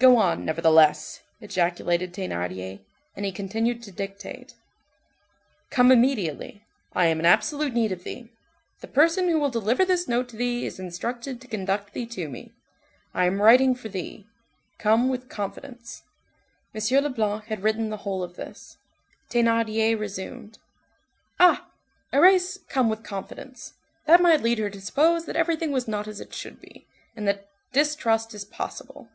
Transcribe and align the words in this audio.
"Go 0.00 0.18
on, 0.18 0.44
nevertheless," 0.44 1.22
ejaculated 1.40 2.12
Thénardier, 2.12 2.84
and 3.16 3.24
he 3.24 3.32
continued 3.32 3.82
to 3.84 3.90
dictate:— 3.90 4.52
"Come 5.70 5.90
immediately, 5.90 6.62
I 6.92 7.06
am 7.06 7.20
in 7.20 7.24
absolute 7.24 7.72
need 7.72 7.90
of 7.90 8.04
thee. 8.04 8.28
The 8.82 8.86
person 8.86 9.28
who 9.30 9.38
will 9.38 9.48
deliver 9.48 9.82
this 9.82 10.06
note 10.06 10.28
to 10.28 10.36
thee 10.36 10.66
is 10.66 10.78
instructed 10.78 11.40
to 11.40 11.48
conduct 11.48 11.94
thee 11.94 12.04
to 12.04 12.28
me. 12.28 12.52
I 13.14 13.24
am 13.24 13.38
waiting 13.38 13.74
for 13.74 13.88
thee. 13.88 14.26
Come 14.76 15.08
with 15.08 15.30
confidence." 15.30 16.02
M. 16.74 16.82
Leblanc 17.02 17.44
had 17.46 17.62
written 17.62 17.88
the 17.88 17.96
whole 18.04 18.22
of 18.22 18.36
this. 18.36 18.76
Thénardier 19.30 19.98
resumed:— 19.98 20.58
"Ah! 21.40 21.70
erase 22.12 22.58
'come 22.68 22.90
with 22.90 23.04
confidence'; 23.04 23.72
that 24.04 24.20
might 24.20 24.42
lead 24.42 24.58
her 24.58 24.68
to 24.68 24.82
suppose 24.82 25.24
that 25.24 25.34
everything 25.36 25.72
was 25.72 25.88
not 25.88 26.06
as 26.06 26.20
it 26.20 26.34
should 26.34 26.60
be, 26.60 26.86
and 27.16 27.26
that 27.26 27.48
distrust 27.72 28.34
is 28.34 28.44
possible." 28.44 29.08